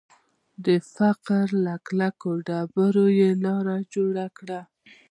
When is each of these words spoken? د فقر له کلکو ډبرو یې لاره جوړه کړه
د 0.65 0.67
فقر 0.95 1.45
له 1.65 1.75
کلکو 1.87 2.29
ډبرو 2.47 3.05
یې 3.19 3.29
لاره 3.43 3.77
جوړه 3.93 4.25
کړه 4.37 4.59